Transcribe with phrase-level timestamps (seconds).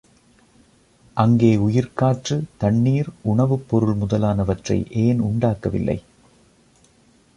[1.17, 6.03] அங்கே உயிர்க்காற்று, தண்ணீர், உணவுப் பொருள் முதலானவற்றை ஏன் உண்டாக்கவில்லை?